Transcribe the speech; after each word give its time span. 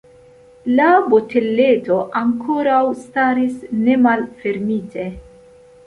La 0.79 0.87
boteleto 1.11 1.99
ankoraŭ 2.23 2.81
staris 3.05 3.63
nemalfermite. 3.87 5.11